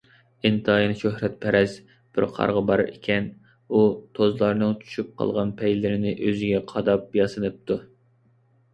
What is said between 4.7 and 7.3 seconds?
چۈشۈپ قالغان پەيلىرىنى ئۆزىگە قاداپ